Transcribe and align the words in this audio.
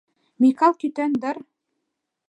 Микал 0.41 0.73
кӱтен 0.79 1.11
дыр... 1.21 1.37